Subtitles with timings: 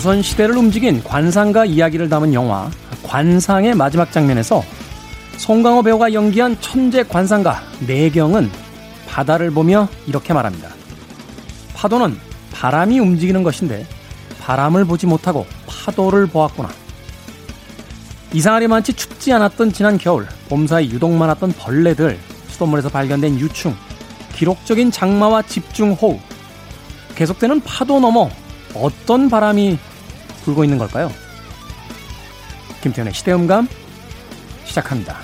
[0.00, 2.70] 조선시대를 움직인 관상가 이야기를 담은 영화
[3.02, 4.64] 관상의 마지막 장면에서
[5.36, 8.50] 송강호 배우가 연기한 천재 관상가 내경은
[9.06, 10.70] 바다를 보며 이렇게 말합니다.
[11.74, 12.18] 파도는
[12.50, 13.86] 바람이 움직이는 것인데
[14.40, 16.70] 바람을 보지 못하고 파도를 보았구나.
[18.32, 23.76] 이상하리 많지 춥지 않았던 지난 겨울, 봄 사이 유독 많았던 벌레들, 수돗물에서 발견된 유충,
[24.34, 26.18] 기록적인 장마와 집중호우,
[27.16, 28.30] 계속되는 파도 넘어
[28.74, 29.78] 어떤 바람이
[30.44, 31.10] 불고 있는 걸까요?
[32.82, 33.68] 김태현의 시대음감
[34.64, 35.16] 시작합니다.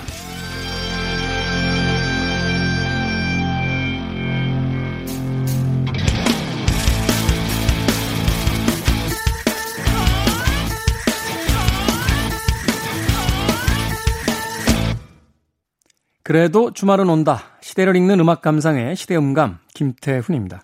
[16.23, 17.57] 그래도 주말은 온다.
[17.61, 20.61] 시대를 읽는 음악 감상의 시대음감 김태훈입니다.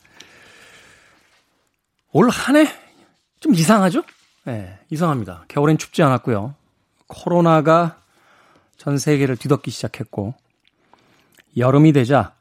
[2.12, 2.68] 올 한 해
[3.40, 4.04] 좀 이상하죠?
[4.46, 5.46] 네, 이상합니다.
[5.48, 6.56] 겨울엔 춥지 않았고요.
[7.08, 8.02] 코로나가
[8.78, 10.34] 전 세계를 뒤덮기 시작했고
[11.56, 12.36] 여름이 되자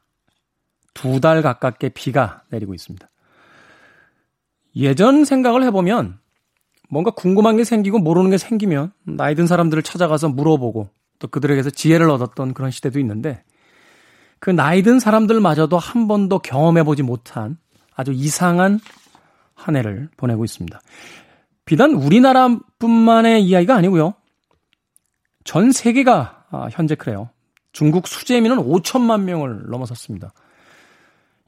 [0.93, 3.07] 두 달 가깝게 비가 내리고 있습니다.
[4.75, 6.19] 예전 생각을 해보면
[6.89, 12.09] 뭔가 궁금한 게 생기고 모르는 게 생기면 나이 든 사람들을 찾아가서 물어보고 또 그들에게서 지혜를
[12.09, 13.43] 얻었던 그런 시대도 있는데
[14.39, 17.57] 그 나이 든 사람들마저도 한 번도 경험해보지 못한
[17.95, 18.79] 아주 이상한
[19.55, 20.81] 한 해를 보내고 있습니다.
[21.65, 24.13] 비단 우리나라뿐만의 이야기가 아니고요.
[25.43, 27.29] 전 세계가 아, 현재 그래요.
[27.71, 30.33] 중국 수재민은 5천만 명을 넘어섰습니다.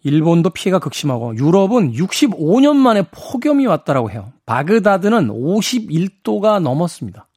[0.04, 4.32] 일본도 피해가 극심하고 유럽은 65년 만에 폭염이 왔다라고 해요.
[4.46, 7.28] 바그다드는 51도가 넘었습니다.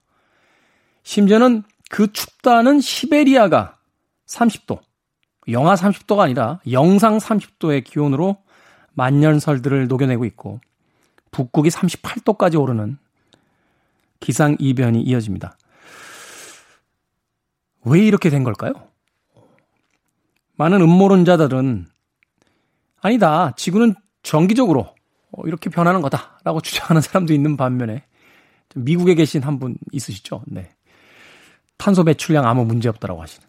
[1.02, 3.76] 심지어는 그 춥다는 시베리아가
[4.26, 4.80] 30도,
[5.48, 8.36] 영하 30도가 아니라 영상 30도의 기온으로
[8.92, 10.60] 만년설들을 녹여내고 있고
[11.30, 12.98] 북극이 38도까지 오르는
[14.20, 15.56] 기상 이변이 이어집니다.
[17.84, 18.72] 왜 이렇게 된 걸까요?
[20.56, 21.86] 많은 음모론자들은
[23.00, 23.52] 아니다.
[23.56, 24.94] 지구는 정기적으로
[25.44, 28.04] 이렇게 변하는 거다라고 주장하는 사람도 있는 반면에
[28.74, 30.42] 미국에 계신 한 분 있으시죠?
[30.46, 30.70] 네.
[31.78, 33.46] 탄소 배출량 아무 문제 없다라고 하시는.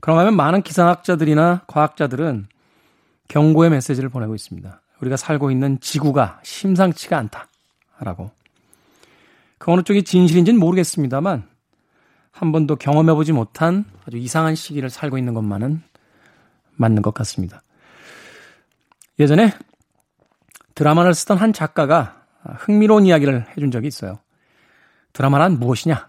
[0.00, 2.46] 그러면 많은 기상학자들이나 과학자들은
[3.28, 4.80] 경고의 메시지를 보내고 있습니다.
[5.00, 8.30] 우리가 살고 있는 지구가 심상치가 않다라고.
[9.58, 11.48] 그 어느 쪽이 진실인지는 모르겠습니다만
[12.30, 15.82] 한 번도 경험해보지 못한 아주 이상한 시기를 살고 있는 것만은
[16.76, 17.62] 맞는 것 같습니다.
[19.18, 19.52] 예전에
[20.74, 24.20] 드라마를 쓰던 한 작가가 흥미로운 이야기를 해준 적이 있어요.
[25.12, 26.08] 드라마란 무엇이냐?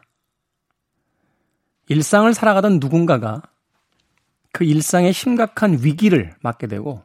[1.88, 3.42] 일상을 살아가던 누군가가
[4.52, 7.04] 그 일상의 심각한 위기를 맞게 되고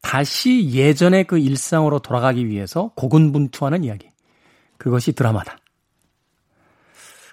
[0.00, 4.08] 다시 예전의 그 일상으로 돌아가기 위해서 고군분투하는 이야기.
[4.78, 5.58] 그것이 드라마다.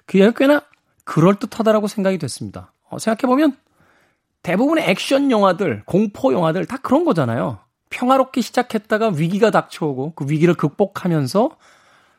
[0.05, 0.61] 그 이야기 꽤나
[1.03, 2.73] 그럴듯하다라고 생각이 됐습니다.
[2.89, 3.57] 어, 생각해보면
[4.43, 7.59] 대부분의 액션 영화들, 공포 영화들 다 그런 거잖아요.
[7.89, 11.57] 평화롭게 시작했다가 위기가 닥쳐오고 그 위기를 극복하면서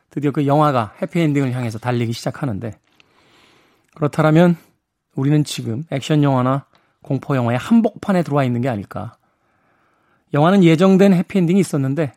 [0.09, 2.73] 드디어 그 영화가 해피엔딩을 향해서 달리기 시작하는데
[3.93, 4.57] 그렇다면
[5.15, 6.65] 우리는 지금 액션 영화나
[7.01, 9.17] 공포 영화의 한복판에 들어와 있는 게 아닐까.
[10.33, 12.13] 영화는 예정된 해피엔딩이 있었는데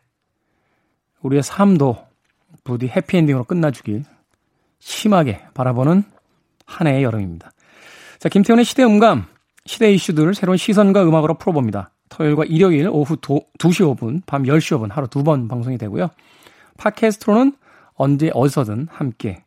[1.22, 1.96] 우리의 삶도
[2.64, 4.04] 부디 해피엔딩으로 끝나주길
[4.78, 6.02] 심하게 바라보는
[6.66, 7.50] 한 해의 여름입니다.
[8.18, 9.26] 자, 김태훈의 시대 음감,
[9.66, 11.90] 시대 이슈들을 새로운 시선과 음악으로 풀어봅니다.
[12.08, 16.10] 토요일과 일요일 오후 도, 2시 5분, 밤 10시 5분 하루 두 번 방송이 되고요.
[16.78, 17.54] 팟캐스트로는
[17.94, 19.44] 언제 어디서든 함께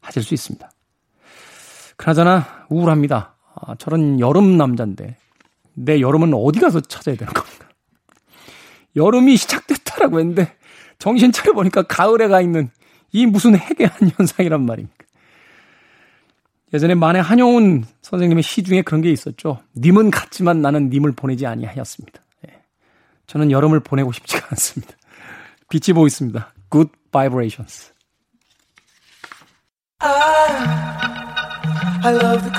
[0.00, 0.70] 하실 수 있습니다.
[1.96, 3.34] 그나저나 우울합니다.
[3.54, 5.16] 아, 저런 여름 남자인데
[5.74, 7.65] 내 여름은 어디 가서 찾아야 되는 겁니까?
[8.96, 10.52] 여름이 시작됐다라고 했는데
[10.98, 12.70] 정신 차려보니까 가을에 가 있는
[13.12, 14.96] 이 무슨 해괴한 현상이란 말입니까?
[16.74, 19.60] 예전에 만해 한용운 선생님의 시 중에 그런 게 있었죠.
[19.76, 22.20] 님은 갔지만 나는 님을 보내지 아니하였습니다.
[22.48, 22.54] 예.
[23.26, 24.94] 저는 여름을 보내고 싶지가 않습니다.
[25.68, 26.52] 빛이 보고 있습니다.
[26.70, 27.92] Good vibrations.
[32.02, 32.50] I love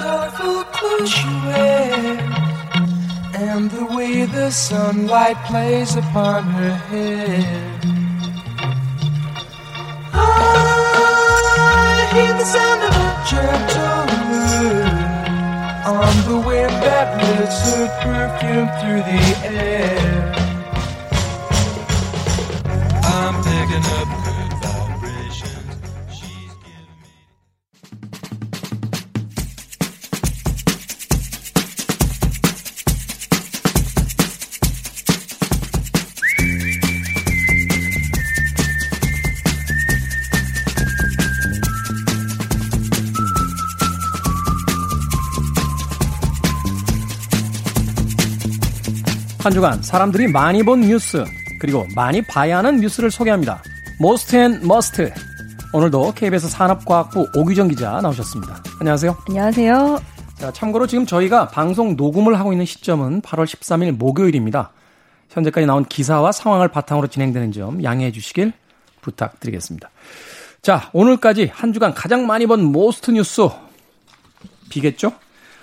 [3.39, 7.80] and the way the sunlight plays upon her hair.
[10.12, 10.25] I
[12.13, 15.07] hear the sound of a gentle wind
[15.86, 19.22] on the wind that lifts her perfume through the
[19.56, 20.26] air.
[49.47, 51.23] 한 주간 사람들이 많이 본 뉴스
[51.57, 53.63] 그리고 많이 봐야 하는 뉴스를 소개합니다.
[53.97, 55.09] Most and Must.
[55.71, 58.61] 오늘도 KBS 산업과학부 오규정 기자 나오셨습니다.
[58.81, 59.15] 안녕하세요.
[59.29, 60.01] 안녕하세요.
[60.35, 64.73] 자, 참고로 지금 저희가 방송 녹음을 하고 있는 시점은 8월 13일 목요일입니다.
[65.29, 68.51] 현재까지 나온 기사와 상황을 바탕으로 진행되는 점 양해해 주시길
[69.00, 69.89] 부탁드리겠습니다.
[70.61, 73.47] 자, 오늘까지 한 주간 가장 많이 본 most 뉴스
[74.69, 75.13] 비겠죠?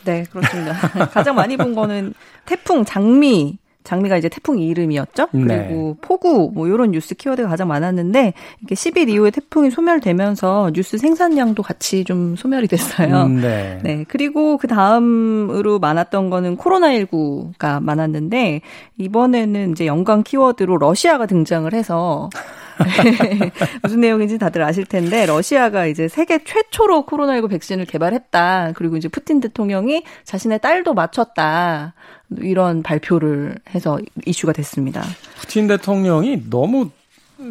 [0.07, 0.73] 네, 그렇습니다.
[1.13, 2.15] 가장 많이 본 거는
[2.47, 5.29] 태풍 장미 장미가 이제 태풍 이름이었죠.
[5.33, 5.69] 네.
[5.69, 8.33] 그리고 폭우 뭐 이런 뉴스 키워드가 가장 많았는데
[8.63, 13.25] 이게 10일 이후에 태풍이 소멸되면서 뉴스 생산량도 같이 좀 소멸이 됐어요.
[13.25, 13.79] 음, 네.
[13.83, 14.05] 네.
[14.09, 18.63] 그리고 그 다음으로 많았던 거는 코로나19가 많았는데
[18.97, 22.31] 이번에는 이제 연관 키워드로 러시아가 등장을 해서
[23.83, 28.73] 무슨 내용인지 다들 아실 텐데 러시아가 이제 세계 최초로 코로나19 백신을 개발했다.
[28.75, 31.95] 그리고 이제 푸틴 대통령이 자신의 딸도 맞췄다.
[32.41, 35.03] 이런 발표를 해서 이슈가 됐습니다.
[35.37, 36.91] 푸틴 대통령이 너무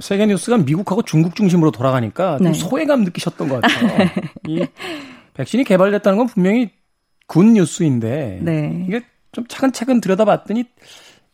[0.02, 2.54] 세계 뉴스가 미국하고 중국 중심으로 돌아가니까 좀 네.
[2.54, 4.10] 소외감 느끼셨던 것 같아요.
[4.48, 4.66] 이
[5.34, 6.72] 백신이 개발됐다는 건 분명히
[7.28, 8.86] 군 뉴스인데 네.
[8.88, 10.66] 이게 좀 차근차근 들여다봤더니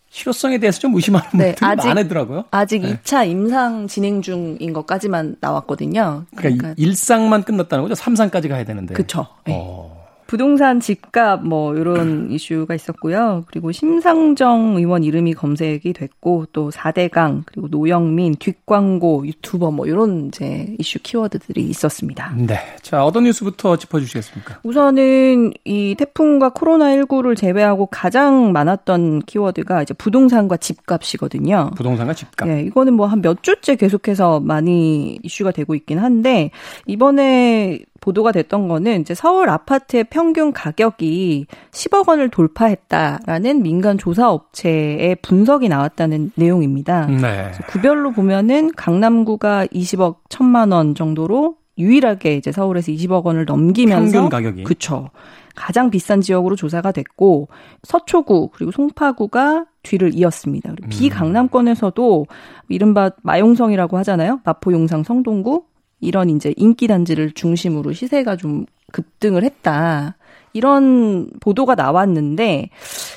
[0.10, 2.46] 실효성에 대해서 좀 의심하는 네, 분들이 아직, 많으더라고요.
[2.52, 2.96] 아직 네.
[2.96, 6.26] 2차 임상 진행 중인 것까지만 나왔거든요.
[6.36, 8.02] 그러니까, 그러니까 일상만 끝났다는 거죠.
[8.02, 8.94] 3상까지 가야 되는데.
[8.94, 9.28] 그렇죠.
[9.46, 9.54] 네.
[9.56, 9.99] 어.
[10.30, 13.44] 부동산 집값 뭐 이런 이슈가 있었고요.
[13.48, 20.76] 그리고 심상정 의원 이름이 검색이 됐고 또 4대강 그리고 노영민 뒷광고 유튜버 뭐 이런 이제
[20.78, 22.36] 이슈 키워드들이 있었습니다.
[22.38, 22.60] 네.
[22.84, 24.60] 자, 어떤 뉴스부터 짚어 주시겠습니까?
[24.64, 31.72] 우선은 이 태풍과 코로나 19를 제외하고 가장 많았던 키워드가 이제 부동산과 집값이거든요.
[31.76, 32.48] 부동산과 집값.
[32.48, 36.52] 네, 이거는 뭐 한 몇 주째 계속해서 많이 이슈가 되고 있긴 한데
[36.86, 37.80] 이번에
[38.10, 45.70] 보도가 됐던 거는 이제 서울 아파트의 평균 가격이 10억 원을 돌파했다라는 민간 조사 업체의 분석이
[45.70, 47.06] 나왔다는 내용입니다.
[47.08, 47.52] 네.
[47.68, 54.64] 구별로 보면은 강남구가 20억 1천만 원 정도로 유일하게 이제 서울에서 20억 원을 넘기면서 평균 가격이
[54.64, 55.10] 그렇죠.
[55.56, 57.50] 가장 비싼 지역으로 조사가 됐고
[57.84, 60.72] 서초구 그리고 송파구가 뒤를 이었습니다.
[60.72, 60.90] 그리고 음.
[60.90, 62.26] 비강남권에서도
[62.70, 64.42] 이른바 마용성이라고 하잖아요.
[64.46, 65.64] 마포 용상 성동구
[66.00, 70.16] 이런 이제 인기 단지를 중심으로 시세가 좀 급등을 했다.
[70.54, 72.70] 이런 보도가 나왔는데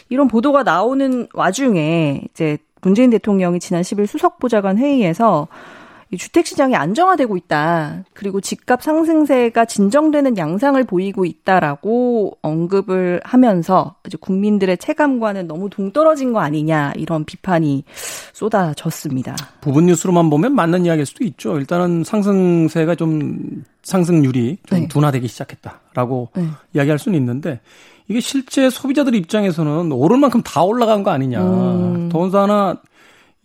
[0.09, 5.82] 이런 보도가 나오는 와중에 이제 문재인 대통령이 지난 10일 수석보좌관 회의에서 이
[6.19, 8.05] 주택 시장이 안정화되고 있다.
[8.13, 16.41] 그리고 집값 상승세가 진정되는 양상을 보이고 있다라고 언급을 하면서 이제 국민들의 체감과는 너무 동떨어진 거
[16.41, 17.85] 아니냐 이런 비판이
[18.33, 19.37] 쏟아졌습니다.
[19.61, 21.59] 부분 뉴스로만 보면 맞는 이야기일 수도 있죠.
[21.59, 24.89] 일단은 상승세가 좀 상승률이 좀 네.
[24.89, 26.47] 둔화되기 시작했다라고 네.
[26.75, 27.61] 이야기할 수는 있는데
[28.09, 31.43] 이게 실제 소비자들 입장에서는 오를 만큼 다 올라간 거 아니냐.
[31.43, 32.09] 음.
[32.11, 32.77] 더군다나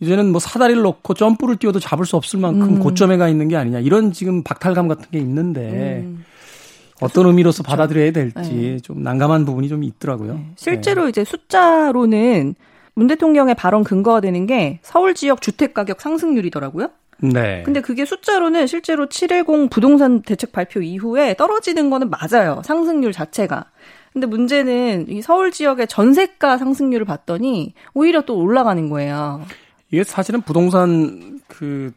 [0.00, 2.78] 이제는 뭐 사다리를 놓고 점프를 뛰어도 잡을 수 없을 만큼 음.
[2.78, 6.24] 고점에 가 있는 게 아니냐 이런 지금 박탈감 같은 게 있는데 음.
[7.00, 7.76] 어떤 의미로서 그렇죠.
[7.76, 8.80] 받아들여야 될지 네.
[8.80, 10.34] 좀 난감한 부분이 좀 있더라고요.
[10.34, 10.46] 네.
[10.56, 11.10] 실제로 네.
[11.10, 12.54] 이제 숫자로는
[12.94, 16.90] 문 대통령의 발언 근거가 되는 게 서울 지역 주택 가격 상승률이더라고요.
[17.20, 17.62] 네.
[17.64, 22.62] 근데 그게 숫자로는 실제로 710 부동산 대책 발표 이후에 떨어지는 거는 맞아요.
[22.64, 23.66] 상승률 자체가.
[24.12, 29.42] 근데 문제는 이 서울 지역의 전세가 상승률을 봤더니 오히려 또 올라가는 거예요.
[29.90, 31.92] 이게 사실은 부동산 그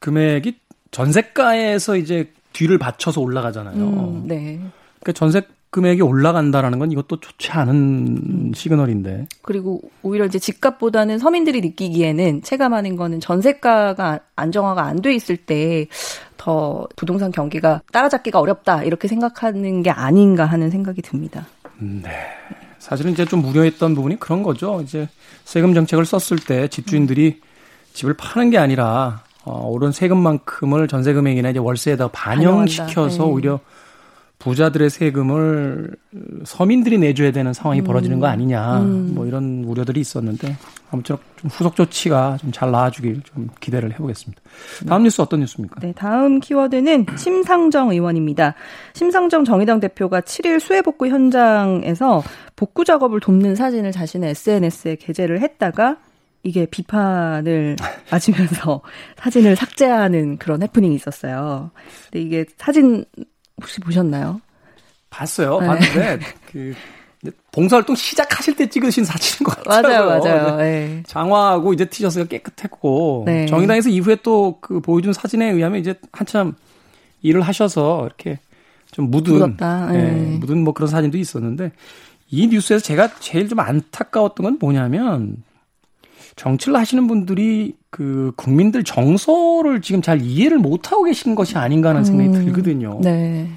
[0.00, 0.58] 금액이
[0.90, 3.76] 전세가에서 이제 뒤를 받쳐서 올라가잖아요.
[3.76, 4.60] 음, 네.
[5.00, 8.52] 그러니까 전세 금액이 올라간다라는 건 이것도 좋지 않은 음.
[8.54, 9.28] 시그널인데.
[9.42, 15.86] 그리고 오히려 이제 집값보다는 서민들이 느끼기에는 체감하는 거는 전세가가 안정화가 안 돼 있을 때
[16.40, 21.46] 더 부동산 경기가 따라잡기가 어렵다 이렇게 생각하는 게 아닌가 하는 생각이 듭니다.
[21.78, 22.08] 네.
[22.80, 24.80] 사실은 이제 좀 우려했던 부분이 그런 거죠.
[24.82, 25.08] 이제
[25.44, 27.40] 세금 정책을 썼을 때 집주인들이
[27.92, 33.30] 집을 파는 게 아니라 어, 오른 세금만큼을 전세 금액이나 이제 월세에다 반영시켜서 네.
[33.30, 33.60] 오히려
[34.40, 35.94] 부자들의 세금을
[36.44, 37.84] 서민들이 내줘야 되는 상황이 음.
[37.84, 39.12] 벌어지는 거 아니냐 음.
[39.14, 40.56] 뭐 이런 우려들이 있었는데
[40.90, 44.42] 아무쪼 좀 후속 조치가 좀 잘 나와주길 좀 기대를 해보겠습니다.
[44.88, 45.80] 다음 뉴스 어떤 뉴스입니까?
[45.80, 48.54] 네, 다음 키워드는 심상정 의원입니다.
[48.94, 52.22] 심상정 정의당 대표가 7일 수해 복구 현장에서
[52.56, 55.98] 복구 작업을 돕는 사진을 자신의 SNS에 게재를 했다가
[56.42, 57.76] 이게 비판을
[58.10, 58.80] 맞으면서
[59.16, 61.70] 사진을 삭제하는 그런 해프닝이 있었어요.
[62.10, 63.04] 근데 이게 사진
[63.60, 64.40] 혹시 보셨나요?
[65.10, 65.60] 봤어요.
[65.60, 65.66] 네.
[65.66, 66.74] 봤는데 그
[67.52, 70.06] 봉사활동 시작하실 때 찍으신 사진인 것 같아요.
[70.06, 70.56] 맞아요, 맞아요.
[70.56, 71.02] 네.
[71.06, 73.46] 장화하고 이제 티셔츠가 깨끗했고 네.
[73.46, 76.54] 정의당에서 이후에 또 그 보여준 사진에 의하면 이제 한참
[77.22, 78.38] 일을 하셔서 이렇게
[78.90, 80.38] 좀 묻은 네.
[80.40, 81.72] 묻은 뭐 그런 사진도 있었는데
[82.30, 85.42] 이 뉴스에서 제가 제일 좀 안타까웠던 건 뭐냐면
[86.36, 92.28] 정치를 하시는 분들이 그 국민들 정서를 지금 잘 이해를 못하고 계신 것이 아닌가 하는 생각이
[92.28, 93.00] 음, 들거든요.
[93.02, 93.48] 네.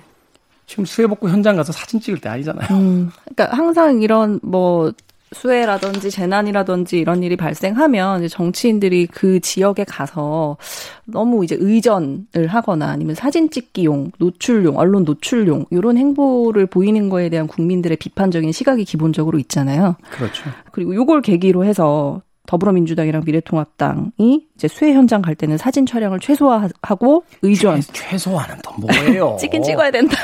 [0.66, 2.68] 지금 수해복구 현장 가서 사진 찍을 때 아니잖아요.
[2.72, 4.92] 음, 그러니까 항상 이런 뭐
[5.34, 10.58] 수해라든지 재난이라든지 이런 일이 발생하면 정치인들이 그 지역에 가서
[11.06, 17.48] 너무 이제 의전을 하거나 아니면 사진 찍기용, 노출용, 언론 노출용 이런 행보를 보이는 거에 대한
[17.48, 19.96] 국민들의 비판적인 시각이 기본적으로 있잖아요.
[20.12, 20.44] 그렇죠.
[20.72, 27.82] 그리고 요걸 계기로 해서 더불어민주당이랑 미래통합당이 이제 수해 현장 갈 때는 사진 촬영을 최소화하고 의전
[27.82, 29.38] 최, 소화는또 뭐예요?
[29.40, 30.18] 찍긴 찍어야 된다.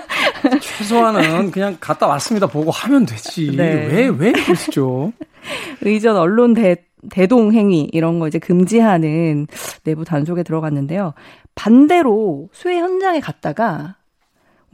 [0.60, 3.54] 최소화는 그냥 갔다 왔습니다 보고 하면 되지.
[3.56, 3.86] 네.
[3.86, 5.12] 왜왜 그러시죠?
[5.82, 6.76] 의전 언론 대
[7.10, 9.46] 대동 행위 이런 거 이제 금지하는
[9.84, 11.14] 내부 단속에 들어갔는데요.
[11.54, 13.96] 반대로 수해 현장에 갔다가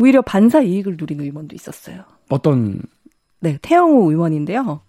[0.01, 2.03] 오히려 반사 이익을 누린 의원도 있었어요.
[2.29, 2.81] 어떤
[3.41, 4.81] 네, 태영호 의원인데요.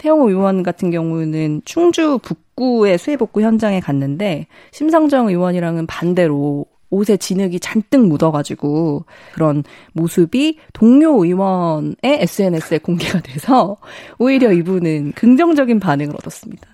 [0.00, 8.08] 태영호 의원 같은 경우는 충주 북구의 수해복구 현장에 갔는데 심상정 의원이랑은 반대로 옷에 진흙이 잔뜩
[8.08, 9.04] 묻어가지고
[9.34, 13.76] 그런 모습이 동료 의원의 SNS에 공개가 돼서
[14.18, 16.66] 오히려 이분은 긍정적인 반응을 얻었습니다.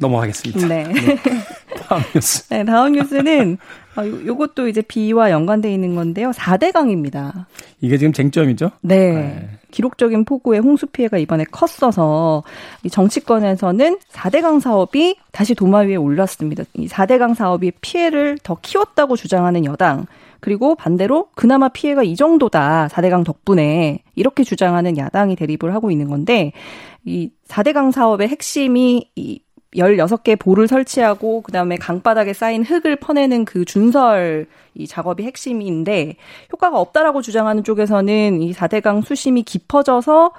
[0.00, 0.66] 넘어가겠습니다.
[0.66, 0.84] 네.
[0.84, 1.16] 네.
[1.86, 2.48] 다음 뉴스.
[2.50, 3.58] 네, 다음 뉴스는
[3.96, 6.30] 어, 요것도 이제 비와 연관돼 있는 건데요.
[6.30, 7.46] 4대 강입니다.
[7.80, 8.70] 이게 지금 쟁점이죠?
[8.82, 9.12] 네.
[9.12, 9.50] 네.
[9.70, 12.42] 기록적인 폭우의 홍수 피해가 이번에 컸어서
[12.82, 16.64] 이 정치권에서는 4대 강 사업이 다시 도마 위에 올랐습니다.
[16.74, 20.06] 이 4대 강 사업이 피해를 더 키웠다고 주장하는 여당
[20.40, 22.88] 그리고 반대로 그나마 피해가 이 정도다.
[22.88, 26.52] 4대강 덕분에 이렇게 주장하는 야당이 대립을 하고 있는 건데
[27.04, 29.40] 이 4대강 사업의 핵심이 이
[29.76, 36.16] 16개 볼을 설치하고 그다음에 강바닥에 쌓인 흙을 퍼내는 그 준설 이 작업이 핵심인데
[36.52, 40.32] 효과가 없다라고 주장하는 쪽에서는 이 4대강 수심이 깊어져서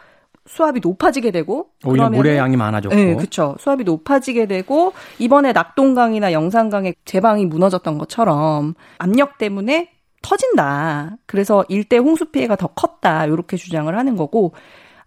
[0.48, 3.56] 수압이 높아지게 되고 오히려 물의 양이 많아졌고 네, 그렇죠.
[3.60, 11.18] 수압이 높아지게 되고 이번에 낙동강이나 영산강의 제방이 무너졌던 것처럼 압력 때문에 터진다.
[11.26, 13.26] 그래서 일대 홍수 피해가 더 컸다.
[13.26, 14.54] 이렇게 주장을 하는 거고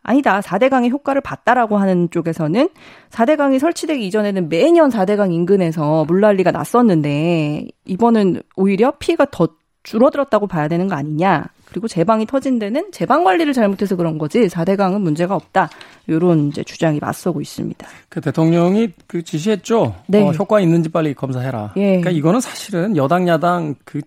[0.04, 0.40] 아니다.
[0.40, 2.68] 4대 강의 효과를 봤다라고 하는 쪽에서는
[3.10, 9.48] 4대 강이 설치되기 이전에는 매년 4대 강 인근에서 물난리가 났었는데 이번은 오히려 피해가 더
[9.82, 11.46] 줄어들었다고 봐야 되는 거 아니냐.
[11.66, 15.70] 그리고 제방이 터진 데는 제방 관리를 잘못해서 그런 거지 4대 강은 문제가 없다.
[16.08, 17.86] 요런 이제 주장이 맞서고 있습니다.
[18.10, 19.94] 그 대통령이 그 지시했죠.
[20.06, 20.22] 네.
[20.22, 21.72] 어, 효과 있는지 빨리 검사해라.
[21.76, 21.86] 예.
[21.86, 24.02] 그러니까 이거는 사실은 여당 야당 그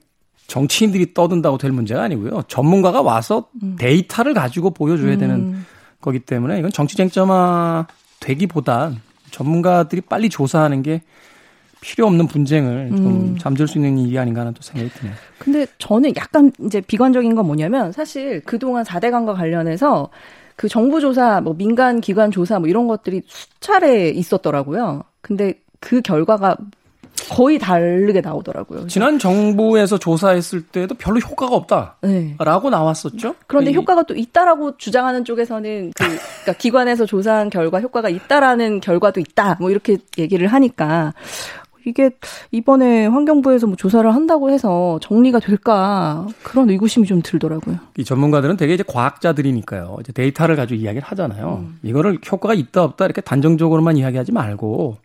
[0.46, 2.44] 정치인들이 떠든다고 될 문제가 아니고요.
[2.48, 3.76] 전문가가 와서 음.
[3.80, 5.20] 데이터를 가지고 보여줘야 음.
[5.20, 5.66] 되는
[6.02, 7.88] 거기 때문에 이건 정치 쟁점화
[8.20, 8.92] 되기보다
[9.32, 11.02] 전문가들이 빨리 조사하는 게
[11.82, 13.38] 필요 없는 분쟁을 좀 음.
[13.38, 15.16] 잠들 수 있는 일이 아닌가 하는 또 생각이 드네요.
[15.38, 20.10] 근데 저는 약간 이제 비관적인 건 뭐냐면 사실 그동안 4대강과 관련해서
[20.56, 25.04] 그 정부 조사, 뭐 민간 기관 조사 뭐 이런 것들이 수차례 있었더라고요.
[25.22, 26.58] 근데 그 결과가
[27.30, 28.88] 거의 다르게 나오더라고요.
[28.88, 32.36] 지난 정부에서 조사했을 때도 별로 효과가 없다라고 네.
[32.70, 33.36] 나왔었죠.
[33.48, 33.76] 그런데 이...
[33.76, 39.58] 효과가 또 있다라고 주장하는 쪽에서는 그 그러니까 기관에서 조사한 결과 효과가 있다라는 결과도 있다.
[39.60, 41.14] 뭐 이렇게 얘기를 하니까
[41.86, 42.12] 이게
[42.52, 47.78] 이번에 환경부에서 뭐 조사를 한다고 해서 정리가 될까 그런 의구심이 좀 들더라고요.
[47.98, 49.98] 이 전문가들은 되게 이제 과학자들이니까요.
[50.02, 51.64] 이제 데이터를 가지고 이야기를 하잖아요.
[51.66, 51.80] 음.
[51.84, 54.98] 이거를 효과가 있다 없다 이렇게 단정적으로만 이야기하지 말고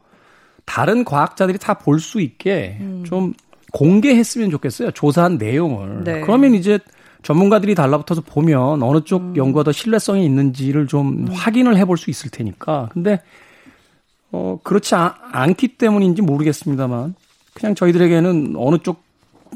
[0.65, 3.05] 다른 과학자들이 다 볼 수 있게 음.
[3.07, 3.35] 좀
[3.73, 4.91] 공개했으면 좋겠어요.
[4.93, 6.05] 조사한 내용을.
[6.05, 6.21] 네.
[6.21, 6.79] 그러면 이제
[7.23, 9.37] 전문가들이 달라붙어서 보면 어느 쪽 음.
[9.37, 11.29] 연구가 더 신뢰성이 있는지를 좀 음.
[11.33, 12.91] 확인을 해볼 수 있을 테니까.
[12.93, 13.21] 근데
[14.31, 17.15] 어 그렇지 아, 않기 때문인지 모르겠습니다만
[17.55, 19.03] 그냥 저희들에게는 어느 쪽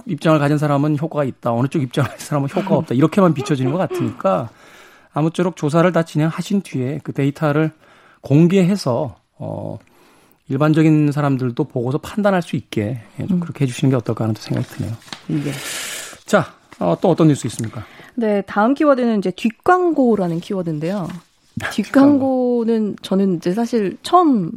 [0.07, 1.53] 입장을 가진 사람은 효과가 있다.
[1.53, 2.95] 어느 쪽 입장을 가진 사람은 효과가 없다.
[2.95, 4.51] 이렇게만 비춰지는 것 같으니까
[5.13, 7.71] 아무쪼록 조사를 다 진행하신 뒤에 그 데이터를
[8.21, 9.79] 공개해서 어
[10.49, 13.41] 일반적인 사람들도 보고서 판단할 수 있게 좀 음.
[13.41, 14.93] 그렇게 해주시는 게 어떨까 하는 생각이 드네요.
[15.29, 15.53] 네.
[16.25, 17.85] 자, 어, 또 어떤 뉴스 있습니까?
[18.15, 21.09] 네, 다음 키워드는 이제 뒷광고라는 키워드인데요.
[21.73, 24.53] 뒷광고는 저는 이제 사실 처음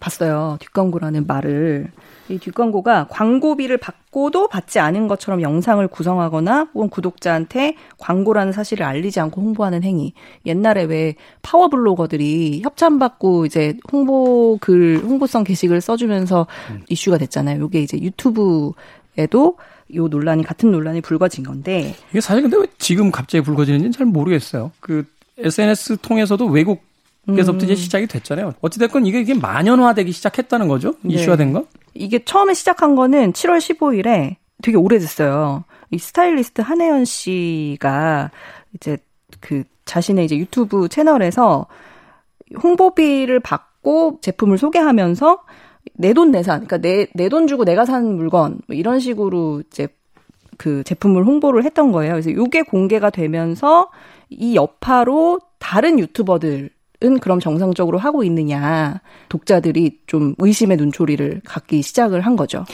[0.00, 0.56] 봤어요.
[0.60, 1.90] 뒷광고라는 말을.
[2.28, 9.40] 이 뒷광고가 광고비를 받고도 받지 않은 것처럼 영상을 구성하거나 혹은 구독자한테 광고라는 사실을 알리지 않고
[9.40, 10.14] 홍보하는 행위.
[10.46, 16.82] 옛날에 왜 파워 블로거들이 협찬받고 이제 홍보 글, 홍보성 게시글 써주면서 음.
[16.88, 17.60] 이슈가 됐잖아요.
[17.60, 19.58] 요게 이제 유튜브에도
[19.94, 24.72] 요 논란이 같은 논란이 불거진 건데 이게 사실 근데 왜 지금 갑자기 불거지는지는 잘 모르겠어요.
[24.80, 25.04] 그
[25.36, 26.82] SNS 통해서도 외국
[27.28, 27.70] 에서부터 음.
[27.70, 28.52] 이제 시작이 됐잖아요.
[28.60, 30.94] 어찌됐건 이게, 이게 만연화되기 시작했다는 거죠?
[31.00, 31.14] 네.
[31.14, 31.66] 이슈화 된 거?
[31.94, 35.64] 이게 처음에 시작한 거는 7월 15일에 되게 오래됐어요.
[35.90, 38.30] 이 스타일리스트 한혜연 씨가
[38.74, 38.98] 이제
[39.40, 41.66] 그 자신의 이제 유튜브 채널에서
[42.62, 45.42] 홍보비를 받고 제품을 소개하면서
[45.94, 49.88] 내돈 내산, 그러니까 내 내 돈 주고 내가 산 물건 뭐 이런 식으로 이제
[50.56, 52.12] 그 제품을 홍보를 했던 거예요.
[52.12, 53.90] 그래서 이게 공개가 되면서
[54.30, 56.70] 이 여파로 다른 유튜버들
[57.04, 62.64] 은 그럼 정상적으로 하고 있느냐 독자들이 좀 의심의 눈초리를 갖기 시작을 한 거죠.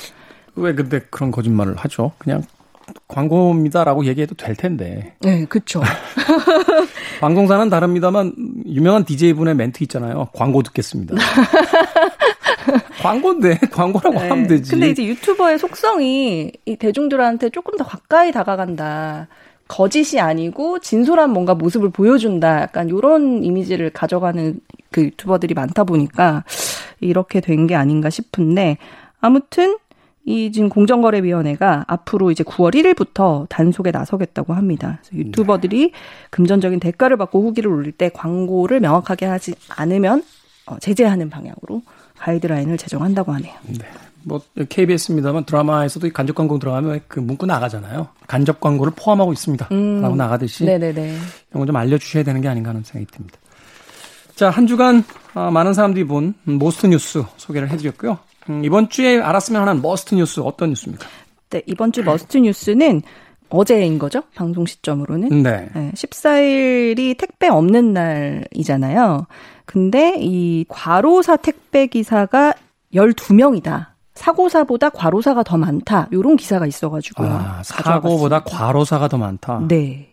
[0.55, 2.13] 왜 근데 그런 거짓말을 하죠?
[2.19, 2.43] 그냥
[3.09, 5.15] 광고입니다라고 얘기해도 될 텐데.
[5.21, 5.81] 네, 그렇죠.
[7.21, 8.33] 방송사는 다릅니다만
[8.67, 10.29] 유명한 DJ분의 멘트 있잖아요.
[10.33, 11.17] 광고 듣겠습니다.
[13.03, 14.29] 광고인데 광고라고 네.
[14.29, 14.71] 하면 되지.
[14.73, 19.29] 근데 이제 유튜버의 속성이 이 대중들한테 조금 더 가까이 다가간다.
[19.71, 22.63] 거짓이 아니고 진솔한 뭔가 모습을 보여준다.
[22.63, 24.59] 약간 요런 이미지를 가져가는
[24.91, 26.43] 그 유튜버들이 많다 보니까
[26.99, 28.79] 이렇게 된 게 아닌가 싶은데
[29.21, 29.79] 아무튼
[30.25, 34.99] 이 지금 공정거래위원회가 앞으로 이제 9월 1일부터 단속에 나서겠다고 합니다.
[35.07, 35.93] 그래서 유튜버들이
[36.31, 40.25] 금전적인 대가를 받고 후기를 올릴 때 광고를 명확하게 하지 않으면
[40.67, 41.83] 어, 제재하는 방향으로
[42.19, 43.55] 가이드라인을 제정한다고 하네요.
[43.69, 43.85] 네.
[44.23, 48.09] 뭐 KBS입니다만 드라마에서도 간접 광고 들어가면 그 문구 나가잖아요.
[48.27, 49.69] 간접 광고를 포함하고 있습니다.
[49.73, 50.03] 음.
[50.03, 51.19] 라고 나가듯이 네네네.
[51.51, 53.39] 이런 좀 알려주셔야 되는 게 아닌가 하는 생각이 듭니다.
[54.35, 58.19] 자, 한 주간 어, 많은 사람들이 본 most 뉴스 소개를 해드렸고요.
[58.49, 61.07] 음, 이번 주에 알았으면 하는 must 뉴스 어떤 뉴스입니까?
[61.51, 63.03] 네, 이번 주 must 뉴스는
[63.51, 64.23] 어제인 거죠?
[64.35, 65.43] 방송 시점으로는.
[65.43, 65.69] 네.
[65.75, 65.93] 네.
[65.95, 69.27] 14일이 택배 없는 날이잖아요.
[69.67, 72.55] 근데 이 과로사 택배 기사가
[72.95, 73.90] 12명이다.
[74.21, 76.07] 사고사보다 과로사가 더 많다.
[76.13, 77.29] 요런 기사가 있어가지고요.
[77.31, 79.63] 아, 사고보다 과로사가 더 많다.
[79.67, 80.11] 네.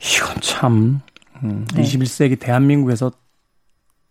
[0.00, 1.02] 이건 참
[1.42, 1.82] 음, 네.
[1.82, 3.12] 21세기 대한민국에서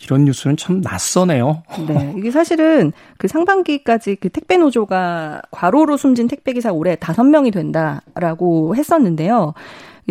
[0.03, 1.63] 이런 뉴스는 참 낯서네요.
[1.87, 2.13] 네.
[2.15, 8.75] 이게 사실은 그 상반기까지 그 택배 노조가 과로로 숨진 택배 기사 올해 다섯 명이 된다라고
[8.75, 9.55] 했었는데요.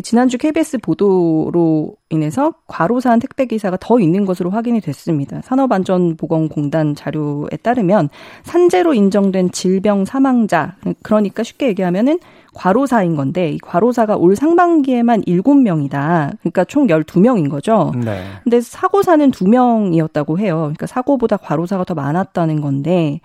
[0.02, 5.42] 지난주 KBS 보도로 인해서 과로사한 택배 기사가 더 있는 것으로 확인이 됐습니다.
[5.42, 8.08] 산업안전보건공단 자료에 따르면
[8.44, 12.18] 산재로 인정된 질병 사망자 그러니까 쉽게 얘기하면은
[12.54, 16.38] 과로사인 건데 이 과로사가 올 상반기에만 7명이다.
[16.40, 17.92] 그러니까 총 12명인 거죠.
[18.02, 18.22] 네.
[18.44, 20.56] 근데 사고사는 2명이었다고 해요.
[20.56, 23.20] 그러니까 사고보다 과로사가 더 많았다는 건데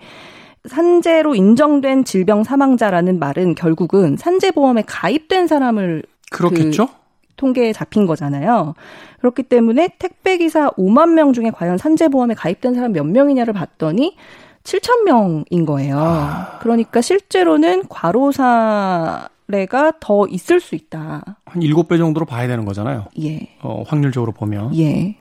[0.66, 6.86] 산재로 인정된 질병 사망자라는 말은 결국은 산재보험에 가입된 사람을 그렇겠죠?
[6.88, 6.92] 그
[7.36, 8.74] 통계에 잡힌 거잖아요.
[9.20, 14.16] 그렇기 때문에 택배 기사 5만 명 중에 과연 산재보험에 가입된 사람 몇 명이냐를 봤더니
[14.64, 15.98] 7천 명인 거예요.
[15.98, 16.58] 아...
[16.60, 21.36] 그러니까 실제로는 과로사례가 더 있을 수 있다.
[21.44, 23.06] 한 7배 정도로 봐야 되는 거잖아요.
[23.22, 23.56] 예.
[23.62, 24.76] 어, 확률적으로 보면.
[24.76, 25.16] 예.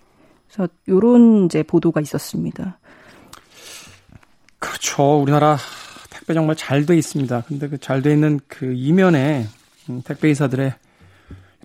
[0.47, 2.77] 그래서 요런 이제 보도가 있었습니다.
[4.59, 5.21] 그렇죠.
[5.21, 5.57] 우리나라
[6.09, 7.43] 택배 정말 잘 돼 있습니다.
[7.47, 9.45] 근데 그 잘 돼 있는 그 이면에
[9.89, 10.73] 음, 택배 기사들의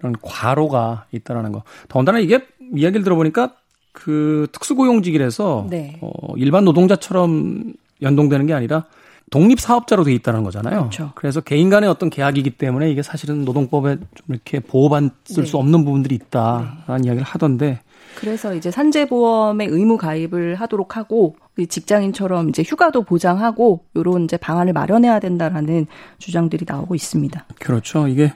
[0.02, 1.62] 이런 과로가 있다라는 거.
[1.88, 3.54] 더군다나 이게 이야기를 들어보니까
[3.92, 5.98] 그 특수고용직이라서 네.
[6.00, 8.84] 어, 일반 노동자처럼 연동되는 게 아니라
[9.30, 10.78] 독립 사업자로 돼 있다는 거잖아요.
[10.80, 11.12] 그렇죠.
[11.14, 15.44] 그래서 개인 간의 어떤 계약이기 때문에 이게 사실은 노동법에 좀 이렇게 보호받을 네.
[15.44, 17.06] 수 없는 부분들이 있다라는 네.
[17.06, 17.80] 이야기를 하던데.
[18.16, 21.36] 그래서 이제 산재보험에 의무 가입을 하도록 하고
[21.66, 25.86] 직장인처럼 이제 휴가도 보장하고 요런 이제 방안을 마련해야 된다라는
[26.18, 27.46] 주장들이 나오고 있습니다.
[27.58, 28.08] 그렇죠.
[28.08, 28.34] 이게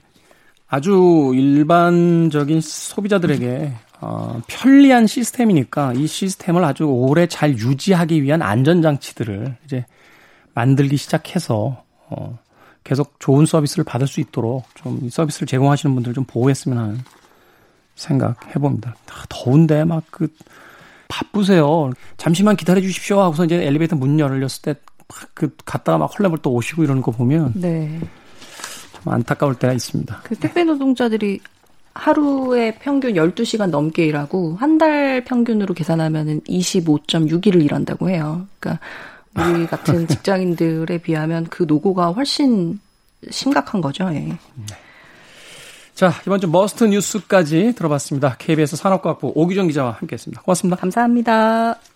[0.68, 9.86] 아주 일반적인 소비자들에게 어, 편리한 시스템이니까 이 시스템을 아주 오래 잘 유지하기 위한 안전장치들을 이제
[10.54, 12.38] 만들기 시작해서 어,
[12.84, 16.98] 계속 좋은 서비스를 받을 수 있도록 좀 서비스를 제공하시는 분들 좀 보호했으면 하는
[17.94, 18.94] 생각 해봅니다.
[19.10, 20.28] 아, 더운데 막 그
[21.08, 21.90] 바쁘세요.
[22.16, 27.02] 잠시만 기다려 주십시오 하고서 이제 엘리베이터 문 열렸을 때막그 갔다가 막 헐레벌 또 오시고 이러는
[27.02, 28.00] 거 보면 네.
[29.12, 30.20] 안타까울 때가 있습니다.
[30.24, 31.40] 그 택배 노동자들이
[31.94, 38.46] 하루에 평균 12시간 넘게 일하고 한 달 평균으로 계산하면은 25.6일을 일한다고 해요.
[38.60, 38.84] 그러니까
[39.34, 42.78] 우리 같은 직장인들에 비하면 그 노고가 훨씬
[43.30, 44.04] 심각한 거죠.
[44.12, 44.18] 예.
[44.20, 44.36] 네.
[45.94, 48.36] 자, 이번 주 must 뉴스까지 들어봤습니다.
[48.38, 50.42] KBS 산업과학부 오기정 기자와 함께했습니다.
[50.42, 50.76] 고맙습니다.
[50.76, 51.95] 감사합니다.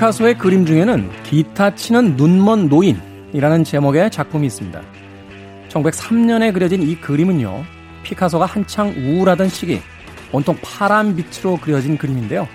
[0.00, 4.80] 피카소의 그림 중에는 기타 치는 눈먼 노인이라는 제목의 작품이 있습니다.
[5.68, 7.62] 1903년에 그려진 이 그림은요,
[8.02, 9.82] 피카소가 한창 우울하던 시기,
[10.32, 12.48] 온통 파란 빛으로 그려진 그림인데요.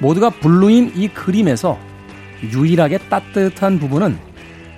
[0.00, 1.78] 모두가 blue인 이 그림에서
[2.42, 4.16] 유일하게 따뜻한 부분은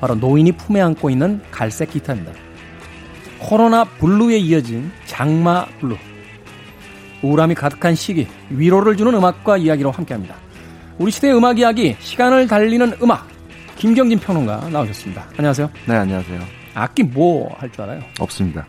[0.00, 2.32] 바로 노인이 품에 안고 있는 갈색 기타입니다.
[3.38, 5.96] 코로나 블루에 이어진 장마 블루.
[7.22, 10.43] 우울함이 가득한 시기, 위로를 주는 음악과 이야기로 함께합니다.
[10.98, 13.26] 우리 시대의 음악 이야기, 시간을 달리는 음악.
[13.76, 15.26] 김경진 평론가 나오셨습니다.
[15.36, 15.70] 안녕하세요.
[15.86, 16.40] 네, 안녕하세요.
[16.74, 18.02] 악기 뭐 할 줄 알아요?
[18.20, 18.66] 없습니다.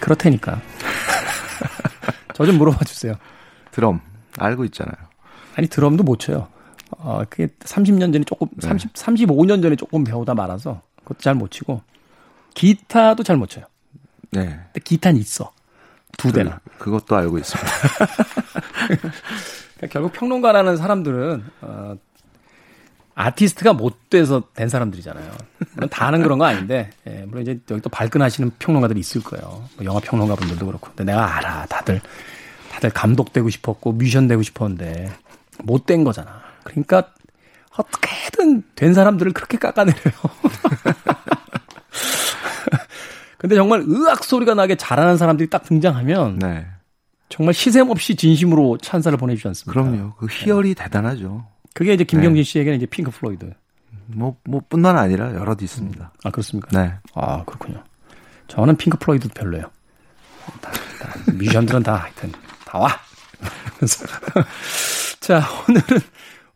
[0.00, 0.60] 그렇다니까.
[2.34, 3.14] 저 좀 물어봐 주세요.
[3.70, 4.00] 드럼
[4.38, 4.94] 알고 있잖아요.
[5.56, 6.48] 아니 드럼도 못 쳐요.
[6.90, 8.68] 어, 그게 30년 전에 조금 네.
[8.68, 11.82] 30 35년 전에 조금 배우다 말아서 그것도 잘 못 치고
[12.54, 13.64] 기타도 잘 못 쳐요.
[14.32, 14.44] 네.
[14.44, 15.50] 근데 기타는 있어.
[16.18, 16.60] 두 대나.
[16.78, 17.70] 그, 그것도 알고 있습니다.
[19.76, 21.94] 그러니까 결국 평론가라는 사람들은 어,
[23.14, 25.32] 아티스트가 못 돼서 된 사람들이잖아요.
[25.74, 29.64] 물론 다 아는 그런 거 아닌데, 예, 물론 이제 여기 또 발끈하시는 평론가들이 있을 거예요.
[29.76, 30.88] 뭐 영화 평론가 분들도 그렇고.
[30.94, 31.66] 근데 내가 알아.
[31.66, 32.00] 다들,
[32.72, 35.10] 다들 감독 되고 싶었고, 뮤지션 되고 싶었는데,
[35.64, 36.42] 못 된 거잖아.
[36.64, 37.04] 그러니까,
[37.74, 40.12] 어떻게든 된 사람들을 그렇게 깎아내려요.
[43.38, 46.66] 근데 정말 으악 소리가 나게 잘하는 사람들이 딱 등장하면, 네.
[47.28, 49.72] 정말 시샘 없이 진심으로 찬사를 보내주지 않습니까?
[49.72, 50.14] 그럼요.
[50.14, 50.84] 그 희열이 네.
[50.84, 51.46] 대단하죠.
[51.74, 52.42] 그게 이제 김경진 네.
[52.42, 53.52] 씨에게는 이제 핑크 플로이드.
[54.06, 56.12] 뭐, 뭐, 뿐만 아니라 여럿 있습니다.
[56.24, 56.68] 아, 그렇습니까?
[56.80, 56.94] 네.
[57.14, 57.82] 아, 그렇군요.
[58.46, 59.68] 저는 핑크 플로이드도 별로예요.
[60.60, 62.30] 다, 다, 뮤지션들은 다 하여튼,
[62.64, 62.88] 다 와!
[65.20, 66.00] 자, 오늘은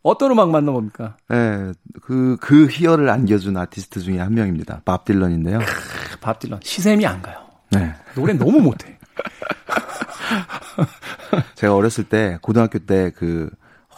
[0.01, 1.17] 어떤 음악 만나봅니까?
[1.27, 4.81] 네, 그, 그 희열을 안겨준 아티스트 중에 한 명입니다.
[4.85, 5.59] 밥 딜런인데요.
[5.59, 6.61] 크, 밥 딜런.
[6.63, 7.37] 시샘이 안 가요.
[7.71, 7.93] 네.
[8.15, 8.97] 노래 너무 못해.
[11.55, 13.49] 제가 어렸을 때, 고등학교 때 그,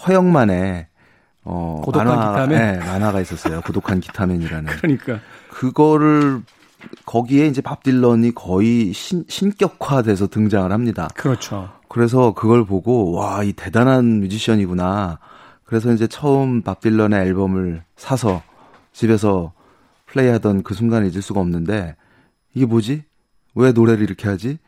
[0.05, 0.87] 허영만의
[1.45, 2.49] 어, 고독한 만화, 기타맨?
[2.57, 3.61] 네, 만화가 있었어요.
[3.61, 4.65] 고독한 기타맨이라는.
[4.65, 5.19] 그러니까.
[5.49, 6.41] 그거를
[7.05, 11.09] 거기에 이제 밥 딜런이 거의 신, 신격화돼서 등장을 합니다.
[11.15, 11.69] 그렇죠.
[11.89, 15.19] 그래서 그걸 보고 와, 이 대단한 뮤지션이구나.
[15.63, 18.41] 그래서 이제 처음 밥 딜런의 앨범을 사서
[18.91, 19.53] 집에서
[20.07, 21.95] 플레이하던 그 순간을 잊을 수가 없는데
[22.53, 23.03] 이게 뭐지?
[23.55, 24.59] 왜 노래를 이렇게 하지?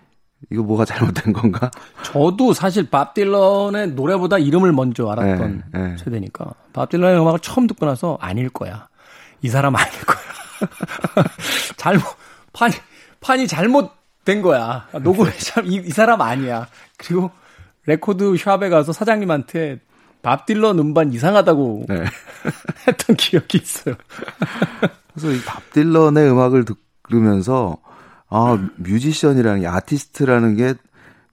[0.52, 1.72] 이거 뭐가 잘못된 건가?
[2.04, 5.98] 저도 사실 밥 딜런의 노래보다 이름을 먼저 알았던 네, 네.
[5.98, 8.88] 세대니까 밥 딜런의 음악을 처음 듣고 나서 아닐 거야.
[9.42, 10.20] 이 사람 아닐 거야.
[11.78, 12.04] 잘못
[12.54, 12.74] 판이
[13.22, 14.88] 판이 잘못된 거야.
[15.02, 16.68] 녹음이 참 이, 이 사람 아니야.
[16.98, 17.32] 그리고
[17.86, 19.80] 레코드 shop에 가서 사장님한테
[20.22, 22.04] 밥 딜런 음반 이상하다고 네.
[22.88, 23.96] 했던 기억이 있어요.
[25.14, 26.66] 그래서 이 밥 딜런의 음악을
[27.08, 27.78] 들으면서
[28.36, 30.74] 아, 뮤지션이라는 게 아티스트라는 게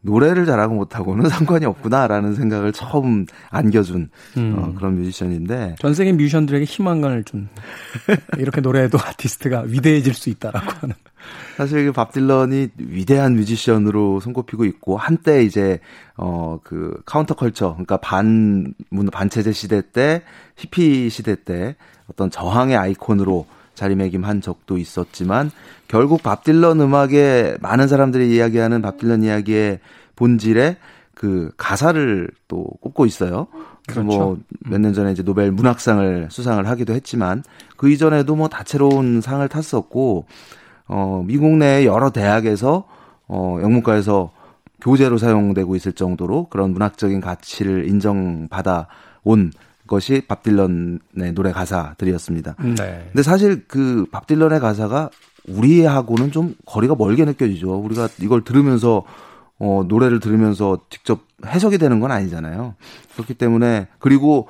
[0.02, 4.54] 노래를 잘하고 못하고는 상관이 없구나라는 생각을 처음 안겨준 음.
[4.56, 7.48] 어, 그런 뮤지션인데 전 세계 뮤지션들에게 희망을 준
[8.38, 10.94] 이렇게 노래해도 아티스트가 위대해질 수 있다라고 하는
[11.56, 15.78] 사실 그 밥 딜런이 위대한 뮤지션으로 손꼽히고 있고 한때 이제
[16.16, 18.74] 어 그 counter culture 그러니까 반문
[19.12, 20.22] 반체제 시대 때
[20.56, 21.76] 히피 시대 때
[22.08, 25.50] 어떤 저항의 아이콘으로 자리매김한 적도 있었지만
[25.88, 29.80] 결국 밥 딜런 음악에 많은 사람들이 이야기하는 밥 딜런 이야기의
[30.16, 30.76] 본질에
[31.14, 33.46] 그 가사를 또 꼽고 있어요.
[33.52, 34.38] 뭐 그렇죠.
[34.64, 37.42] 뭐 몇 년 전에 이제 노벨 문학상을 수상을 하기도 했지만
[37.76, 40.26] 그 이전에도 뭐 다채로운 상을 탔었고
[40.86, 42.84] 어 미국 내 여러 대학에서
[43.28, 44.32] 어 영문과에서
[44.80, 48.88] 교재로 사용되고 있을 정도로 그런 문학적인 가치를 인정받아
[49.22, 49.52] 온
[49.92, 52.56] 것이 밥 딜런의 노래 가사들이었습니다.
[52.78, 53.04] 네.
[53.12, 55.10] 근데 사실 그 밥 딜런의 가사가
[55.48, 57.74] 우리하고는 좀 거리가 멀게 느껴지죠.
[57.78, 59.04] 우리가 이걸 들으면서
[59.58, 62.74] 어 노래를 들으면서 직접 해석이 되는 건 아니잖아요.
[63.14, 64.48] 그렇기 때문에 그리고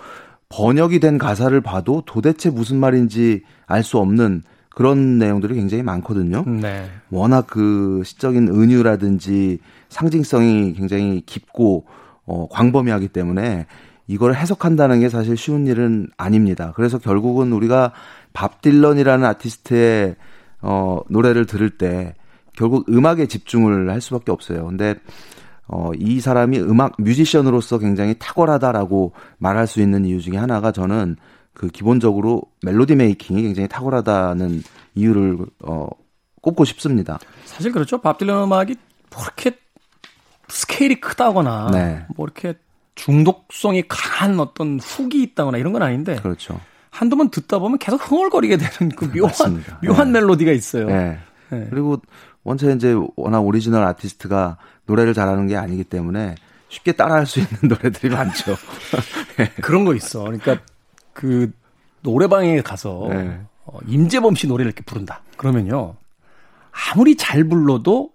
[0.49, 6.45] 번역이 된 가사를 봐도 도대체 무슨 말인지 알 수 없는 그런 내용들이 굉장히 많거든요.
[6.47, 6.89] 네.
[7.11, 11.85] 워낙 그 시적인 은유라든지 상징성이 굉장히 깊고
[12.25, 13.67] 어 광범위하기 때문에
[14.13, 16.73] 이걸 해석한다는 게 사실 쉬운 일은 아닙니다.
[16.77, 17.93] 그래서 결국은 우리가
[18.35, 20.17] 밥 딜런이라는 아티스트의
[20.61, 22.15] 어 노래를 들을 때
[22.55, 24.67] 결국 음악에 집중을 할 수밖에 없어요.
[24.67, 24.97] 근데
[25.67, 31.17] 어, 이 사람이 음악 뮤지션으로서 굉장히 탁월하다라고 말할 수 있는 이유 중에 하나가 저는
[31.55, 34.63] 그 기본적으로 멜로디 메이킹이 굉장히 탁월하다는
[34.95, 35.89] 이유를 어,
[36.43, 37.19] 꼽고 싶습니다.
[37.47, 37.99] 사실 그렇죠.
[37.99, 38.77] 밥 딜런 음악이
[39.15, 39.59] 뭐 이렇게
[40.49, 42.05] 스케일이 크다거나 네.
[42.15, 42.59] 뭐 이렇게
[42.95, 46.17] 중독성이 강한 어떤 훅이 있다거나 이런 건 아닌데.
[46.17, 46.61] 그렇죠.
[46.91, 50.21] 한두 번 듣다 보면 계속 흥얼거리게 되는 그 묘한, 묘한 네.
[50.21, 50.87] 멜로디가 있어요.
[50.87, 51.19] 네.
[51.51, 51.67] 네.
[51.71, 52.01] 그리고
[52.45, 56.35] 원체 이제 워낙 오리지널 아티스트가 노래를 잘하는 게 아니기 때문에
[56.69, 58.57] 쉽게 따라할 수 있는 노래들이 많죠.
[59.63, 60.25] 그런 거 있어.
[60.25, 60.59] 그러니까
[61.13, 61.53] 그
[62.01, 63.41] 노래방에 가서 네.
[63.65, 65.23] 어, 임재범 씨 노래를 이렇게 부른다.
[65.37, 65.97] 그러면요.
[66.91, 68.12] 아무리 잘 불러도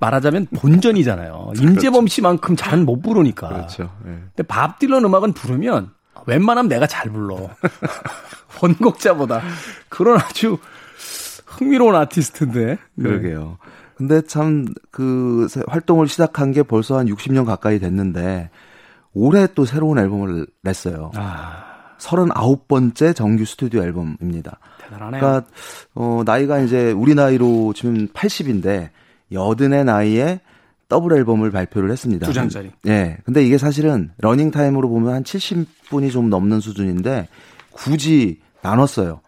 [0.00, 1.50] 말하자면 본전이잖아요.
[1.54, 1.62] 그렇죠.
[1.64, 3.48] 임재범 씨만큼 잘 못 부르니까.
[3.48, 3.90] 그렇죠.
[4.04, 4.12] 네.
[4.34, 5.90] 근데 밥 딜런 음악은 부르면
[6.26, 7.48] 웬만하면 내가 잘 불러.
[8.62, 9.42] 원곡자보다.
[9.88, 10.58] 그런 아주
[11.46, 12.78] 흥미로운 아티스트인데.
[12.94, 13.02] 네.
[13.02, 13.58] 그러게요.
[13.96, 18.50] 근데 참 그 활동을 시작한 게 벌써 한 60년 가까이 됐는데
[19.12, 21.10] 올해 또 새로운 앨범을 냈어요.
[21.16, 21.64] 아.
[21.98, 24.58] 39번째 정규 스튜디오 앨범입니다.
[24.80, 25.20] 대단하네요.
[25.20, 25.46] 그러니까
[25.94, 28.90] 어 나이가 이제 우리 나이로 지금 80인데
[29.32, 30.40] 여든의 나이에
[30.88, 32.26] 더블 앨범을 발표를 했습니다.
[32.26, 32.70] 두 장짜리.
[32.86, 33.18] 예.
[33.24, 37.28] 근데 이게 사실은 러닝 타임으로 보면 한 70분이 좀 넘는 수준인데
[37.70, 39.20] 굳이 나눴어요.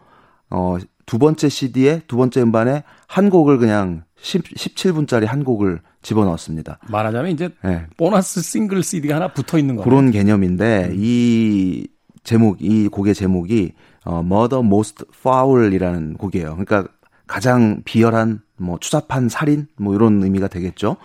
[0.49, 6.79] 어, 두 번째 CD에 두 번째 음반에 한 곡을 그냥 10, 17분짜리 한 곡을 집어넣었습니다.
[6.89, 7.85] 말하자면 이제 네.
[7.97, 9.87] 보너스 싱글 CD가 하나 붙어 있는 거예요.
[9.87, 10.95] 그런 개념인데 음.
[10.97, 11.87] 이
[12.23, 13.73] 제목 이 곡의 제목이
[14.05, 16.55] 어 Murder Most Foul이라는 곡이에요.
[16.55, 16.85] 그러니까
[17.27, 20.97] 가장 비열한 뭐 추잡한 살인 뭐 이런 의미가 되겠죠.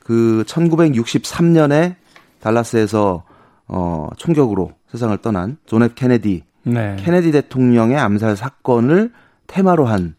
[0.00, 1.96] 그 1963년에
[2.40, 3.24] 달라스에서
[3.66, 6.96] 어 총격으로 세상을 떠난 존 F 케네디 네.
[6.98, 9.12] 케네디 대통령의 암살 사건을
[9.46, 10.14] 테마로 한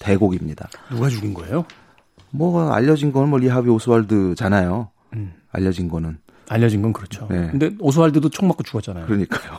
[0.00, 0.68] 대곡입니다.
[0.90, 1.64] 누가 죽인 거예요?
[2.30, 4.90] 뭐 알려진 거는 뭐 리 하비 오스왈드잖아요.
[5.14, 5.32] 음.
[5.50, 7.26] 알려진 거는 알려진 건 그렇죠.
[7.30, 7.48] 네.
[7.50, 9.06] 근데 오스왈드도 총 맞고 죽었잖아요.
[9.06, 9.58] 그러니까요.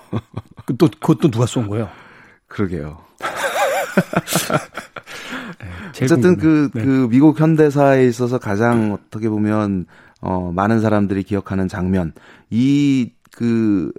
[0.66, 1.90] 그 또 그것도 누가 쏜 거예요?
[2.48, 3.00] 그러게요.
[5.60, 6.84] 네, 어쨌든 그, 네.
[6.84, 9.86] 그 미국 현대사에 있어서 가장 어떻게 보면
[10.22, 12.14] 어 많은 사람들이 기억하는 장면
[12.50, 13.92] 이 그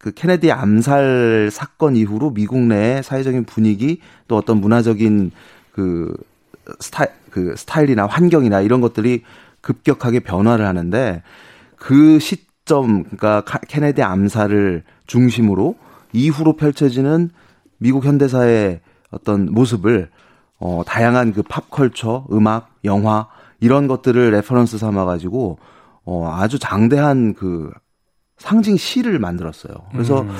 [0.00, 5.30] 그 케네디 암살 사건 이후로 미국 내의 사회적인 분위기 또 어떤 문화적인
[5.72, 6.16] 그
[6.80, 9.22] 스타일 그 스타일이나 환경이나 이런 것들이
[9.60, 11.22] 급격하게 변화를 하는데
[11.76, 15.76] 그 시점 그러니까 케네디 암살을 중심으로
[16.14, 17.28] 이후로 펼쳐지는
[17.76, 18.80] 미국 현대사의
[19.10, 20.08] 어떤 모습을
[20.60, 23.26] 어 다양한 그 팝컬처, 음악, 영화
[23.60, 25.58] 이런 것들을 reference 삼아 가지고
[26.04, 27.70] 어 아주 장대한 그
[28.38, 29.74] 상징 시를 만들었어요.
[29.92, 30.30] 그래서 음.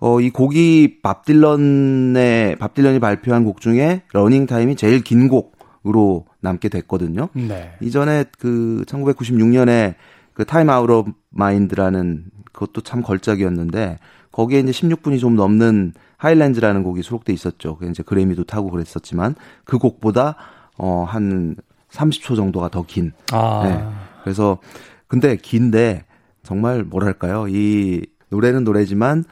[0.00, 6.26] 어 이 곡이 밥 딜런의 밥 딜런이 발표한 곡 중에 러닝 타임이 제일 긴 곡으로
[6.40, 7.28] 남게 됐거든요.
[7.32, 7.72] 네.
[7.80, 9.94] 이전에 그 1996년에
[10.34, 13.98] 그 Time Out of Mind라는 그것도 참 걸작이었는데
[14.30, 17.76] 거기에 이제 16분이 좀 넘는 Highland라는 곡이 수록돼 있었죠.
[17.76, 20.36] 그 이제 그래미도 타고 그랬었지만 그 곡보다
[20.76, 21.56] 어한
[21.90, 23.12] 30초 정도가 더 긴.
[23.32, 23.62] 아.
[23.64, 23.88] 네.
[24.22, 24.58] 그래서
[25.06, 26.04] 근데 긴데
[26.42, 27.46] 정말 뭐랄까요?
[27.48, 29.24] 이 노래는 노래지만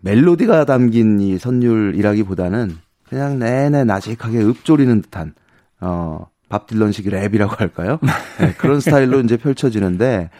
[0.00, 2.76] 멜로디가 담긴 이 선율이라기보다는
[3.08, 5.34] 그냥 내내 나직하게 읊조리는 듯한
[5.80, 7.98] 어, 밥 딜런식 랩이라고 할까요?
[8.40, 10.30] 네, 그런 스타일로 이제 펼쳐지는데,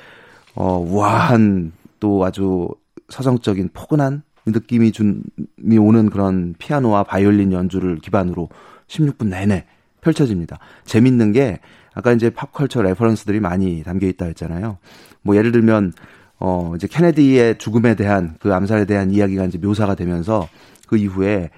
[0.55, 2.69] 어, 우아한 또 아주
[3.09, 8.49] 서정적인 포근한 느낌이 준이 오는 그런 피아노와 바이올린 연주를 기반으로
[8.87, 9.65] 16분 내내
[10.01, 10.59] 펼쳐집니다.
[10.85, 11.59] 재밌는 게
[11.95, 14.79] 아까 이제 pop culture reference들이 많이 담겨 있다 했잖아요.
[15.23, 15.93] 뭐 예를 들면
[16.41, 20.49] 어 이제 케네디의 죽음에 대한 그 암살에 대한 이야기가 이제 묘사가 되면서
[20.87, 21.51] 그 이후에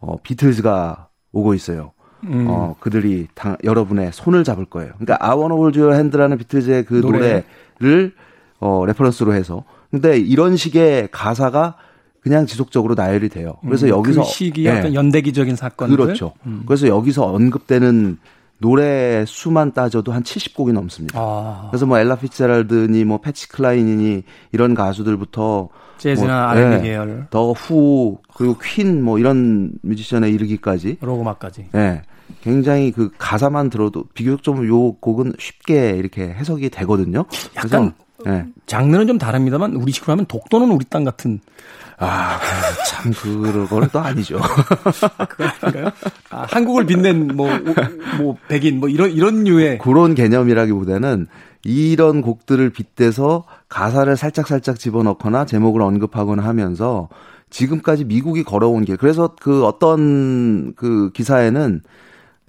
[0.00, 1.92] 어 비틀즈가 오고 있어요.
[2.24, 2.46] 음.
[2.48, 4.92] 어, 그들이 당, 여러분의 손을 잡을 거예요.
[4.98, 7.44] 그러니까 I wanna hold your hand라는 비틀즈의 그 노래.
[7.78, 8.14] 를
[8.58, 9.64] 어, reference로 해서.
[9.90, 11.76] 근데 이런 식의 가사가
[12.26, 13.54] 그냥 지속적으로 나열이 돼요.
[13.62, 14.70] 그래서 음, 여기서 그 시기 예.
[14.70, 16.32] 어떤 연대기적인 사건들 그렇죠.
[16.44, 16.64] 음.
[16.66, 18.18] 그래서 여기서 언급되는
[18.58, 21.16] 노래 수만 따져도 한 70곡이 넘습니다.
[21.20, 21.68] 아.
[21.70, 28.18] 그래서 뭐 엘라 피츠제랄드니 뭐 팻시 클라인이니 이런 가수들부터 재즈나 뭐, R&B 네, 계열, 더후
[28.34, 31.68] 그리고 퀸 뭐 이런 뮤지션에 이르기까지 록 음악까지.
[31.70, 32.02] 네.
[32.42, 37.24] 굉장히 그 가사만 들어도 비교적 요 곡은 쉽게 이렇게 해석이 되거든요.
[37.54, 38.46] 약간 그래서, 네.
[38.66, 41.38] 장르는 좀 다릅니다만 우리 식으로 하면 독도는 우리 땅 같은
[41.98, 42.38] 아,
[42.86, 44.38] 참, 그거는 또 아니죠.
[44.38, 45.90] 아, 그거 아닌가요?
[46.30, 47.48] 아, 한국을 빛낸 뭐,
[48.18, 49.78] 뭐, 백인, 뭐, 이런, 이런 류의.
[49.78, 51.26] 그런 개념이라기보다는
[51.64, 57.08] 이런 곡들을 빗대서 가사를 살짝살짝 집어넣거나 제목을 언급하거나 하면서
[57.50, 58.96] 지금까지 미국이 걸어온 길.
[58.96, 61.80] 그래서 그 어떤 그 기사에는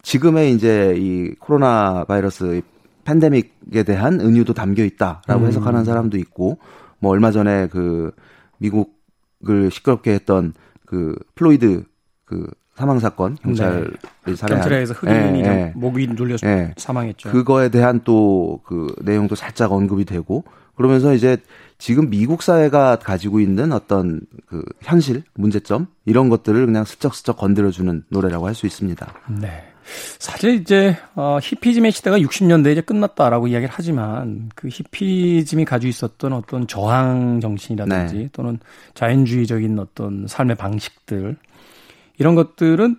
[0.02, 2.62] 지금의 이제 이 코로나 바이러스
[3.06, 5.48] 팬데믹에 대한 은유도 담겨 있다라고 음.
[5.48, 6.58] 해석하는 사람도 있고
[7.00, 8.12] 뭐 얼마 전에 그
[8.58, 8.97] 미국
[9.48, 10.54] 을 시끄럽게 했던
[10.86, 11.84] 그 플로이드
[12.26, 13.92] 그 사망 사건 경찰
[14.26, 14.36] 네.
[14.36, 16.74] 살해한 경찰에서 흑인이 네, 목이 눌려서 네.
[16.78, 17.32] 사망했죠.
[17.32, 20.44] 그거에 대한 또 그 내용도 살짝 언급이 되고
[20.76, 21.38] 그러면서 이제
[21.78, 28.48] 지금 미국 사회가 가지고 있는 어떤 그 현실, 문제점 이런 것들을 그냥 슬쩍슬쩍 건드려주는 노래라고
[28.48, 29.14] 할 수 있습니다.
[29.40, 29.64] 네.
[30.20, 36.68] 사실 이제 어 히피즘의 시대가 60년대에 이제 끝났다라고 이야기를 하지만 그 히피즘이 가지고 있었던 어떤
[36.68, 38.30] 저항 정신이라든지 네.
[38.34, 38.60] 또는
[38.94, 41.38] 자연주의적인 어떤 삶의 방식들
[42.18, 42.98] 이런 것들은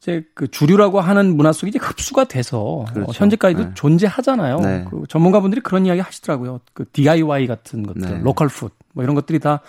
[0.00, 3.10] 이제 그 주류라고 하는 문화 속에 이제 흡수가 돼서 그렇죠.
[3.10, 3.70] 어, 현재까지도 네.
[3.74, 4.60] 존재하잖아요.
[4.60, 4.84] 네.
[4.90, 6.60] 그 전문가분들이 그런 이야기 하시더라고요.
[6.72, 8.20] 그 DIY 같은 것들, 네.
[8.22, 9.60] local food 뭐 이런 것들이 다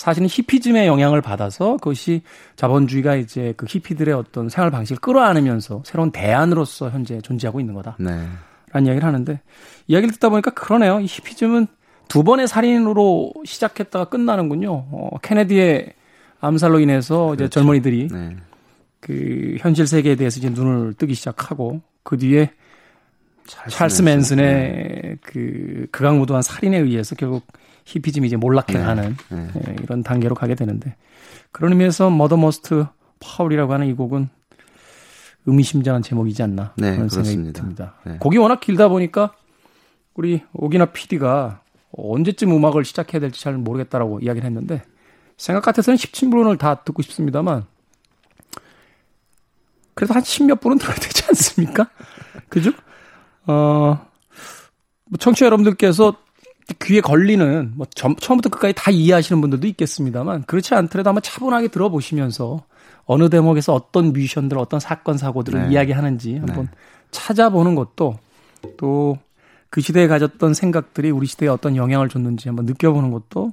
[0.00, 2.22] 사실은 히피즘의 영향을 받아서 그것이
[2.56, 7.96] 자본주의가 이제 그 히피들의 어떤 생활 방식을 끌어안으면서 새로운 대안으로서 현재 존재하고 있는 거다.
[8.00, 8.26] 네.
[8.72, 9.40] 라는 이야기를 하는데
[9.88, 11.00] 이야기를 듣다 보니까 그러네요.
[11.00, 11.66] 이 히피즘은
[12.08, 14.72] 두 번의 살인으로 시작했다가 끝나는군요.
[14.72, 15.92] 어, 케네디의
[16.40, 17.44] 암살로 인해서 그렇죠.
[17.44, 18.36] 이제 젊은이들이 네.
[19.00, 22.52] 그 현실 세계에 대해서 이제 눈을 뜨기 시작하고 그 뒤에
[23.68, 25.16] 찰스 맨슨의 네.
[25.20, 27.44] 그 극악무도한 살인에 의해서 결국
[27.90, 29.36] 히피즘이 이제 몰락해가는 네.
[29.36, 29.48] 네.
[29.52, 29.76] 네.
[29.82, 30.94] 이런 단계로 가게 되는데
[31.50, 32.86] 그런 의미에서 Murder Most
[33.18, 34.28] Foul이라고 하는 이 곡은
[35.46, 37.60] 의미심장한 제목이지 않나 네, 그런 생각이 그렇습니다.
[37.60, 37.94] 듭니다.
[38.04, 38.16] 네.
[38.18, 39.34] 곡이 워낙 길다 보니까
[40.14, 44.82] 우리 오기나 PD가 언제쯤 음악을 시작해야 될지 잘 모르겠다라고 이야기를 했는데
[45.36, 47.64] 생각 같아서는 17분을 다 듣고 싶습니다만
[49.94, 51.90] 그래도 한 10몇 분은 들어야 되지 않습니까?
[52.48, 52.70] 그죠?
[53.46, 54.06] 어,
[55.06, 56.14] 뭐 청취자 여러분들께서
[56.74, 62.64] 귀에 걸리는 뭐 처음부터 끝까지 다 이해하시는 분들도 있겠습니다만 그렇지 않더라도 한번 차분하게 들어보시면서
[63.06, 65.72] 어느 대목에서 어떤 뮤지션들 어떤 사건 사고들을 네.
[65.72, 66.70] 이야기하는지 한번 네.
[67.10, 68.18] 찾아보는 것도
[68.76, 69.18] 또
[69.70, 73.52] 그 시대에 가졌던 생각들이 우리 시대에 어떤 영향을 줬는지 한번 느껴보는 것도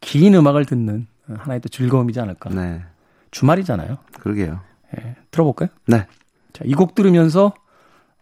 [0.00, 2.50] 긴 음악을 듣는 하나의 또 즐거움이지 않을까.
[2.50, 2.82] 네.
[3.30, 3.96] 주말이잖아요.
[4.20, 4.60] 그러게요.
[4.98, 5.68] 예, 들어볼까요?
[5.86, 6.06] 네.
[6.52, 7.54] 자, 이 곡 들으면서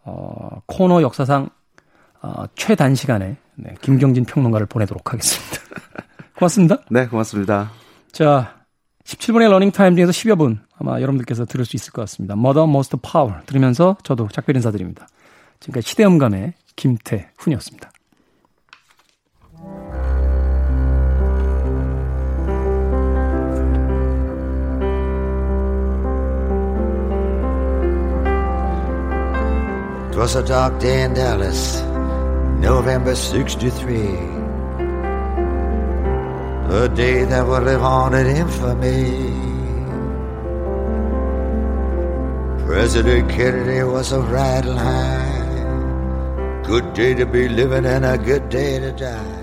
[0.02, 1.48] 어, 코너 역사상
[2.20, 5.58] 어, 최단 시간에 네, 김경진 평론가를 보내도록 하겠습니다.
[6.36, 6.78] 고맙습니다.
[6.90, 7.70] 네, 고맙습니다.
[8.12, 8.56] 자,
[9.04, 12.34] 17분의 러닝타임 중에서 10여 분 아마 여러분들께서 들을 수 있을 것 같습니다.
[12.34, 15.06] Mother Most Power 들으면서 저도 작별 인사드립니다.
[15.60, 17.90] 지금까지 시대음감의 김태훈이었습니다.
[30.24, 31.82] was a dark day in Dallas,
[32.60, 34.34] November 63.
[36.70, 39.44] A day that will live on in infamy.
[42.66, 46.62] President Kennedy was a riding high.
[46.64, 49.33] Good day to be living and a good day to die.